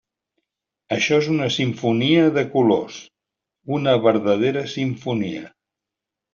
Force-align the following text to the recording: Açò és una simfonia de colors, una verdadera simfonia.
Açò 0.95 1.19
és 1.23 1.29
una 1.33 1.49
simfonia 1.57 2.25
de 2.39 2.45
colors, 2.55 2.97
una 3.79 3.97
verdadera 4.09 4.67
simfonia. 4.75 5.49